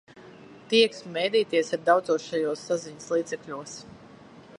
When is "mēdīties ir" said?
1.17-1.83